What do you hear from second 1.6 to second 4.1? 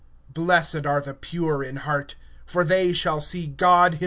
in heart; for they shall see God.